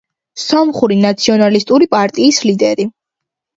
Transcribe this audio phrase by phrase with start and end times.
[0.43, 2.91] სომხური ნაციონალისტური პარტიის ლიდერი.